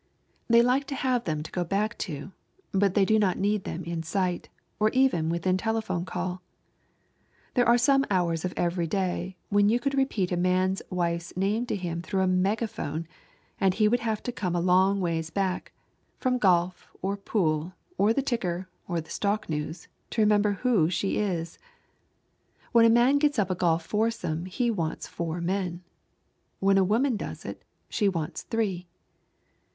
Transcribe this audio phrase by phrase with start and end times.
[0.47, 2.31] They like to have them to go back to,
[2.71, 6.41] but they do not need them in sight, or even within telephone call.
[7.53, 11.67] There are some hours of every day when you could repeat a man's wife's name
[11.67, 13.07] to him through a megaphone,
[13.59, 15.71] and he would have to come a long ways back,
[16.17, 21.19] from golf or pool or the ticker or the stock news, to remember who she
[21.19, 21.59] is.
[22.71, 25.83] When a man gets up a golf foursome he wants four men.
[26.59, 28.87] When a woman does it, she wants three.